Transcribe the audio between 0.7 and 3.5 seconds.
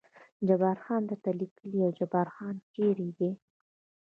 خان درته لیکلي و، جبار خان چېرې دی؟